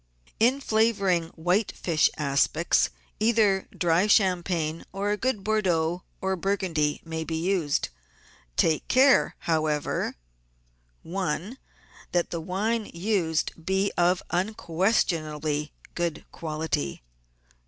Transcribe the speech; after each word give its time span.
In 0.39 0.61
flavouring 0.61 1.25
white 1.35 1.73
fish 1.73 2.09
aspics 2.17 2.89
either 3.19 3.67
dry 3.69 4.07
champagne 4.07 4.83
or 4.91 5.11
a 5.11 5.15
good 5.15 5.43
Bordeaux 5.43 6.01
or 6.21 6.35
Burgundy 6.35 7.03
may 7.05 7.23
be 7.23 7.35
used. 7.35 7.89
Take 8.57 8.87
care, 8.87 9.35
how 9.41 9.67
ever— 9.67 10.15
1. 11.03 11.59
That 12.13 12.31
the 12.31 12.41
wine 12.41 12.89
used 12.91 13.51
be 13.63 13.91
of 13.95 14.23
an 14.31 14.47
unquestionably 14.47 15.71
good 15.93 16.25
quality. 16.31 17.03